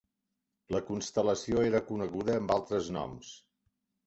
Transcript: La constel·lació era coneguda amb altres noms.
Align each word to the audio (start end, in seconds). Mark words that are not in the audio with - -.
La 0.75 0.79
constel·lació 0.87 1.65
era 1.67 1.83
coneguda 1.91 2.39
amb 2.39 2.55
altres 2.57 2.91
noms. 2.97 3.31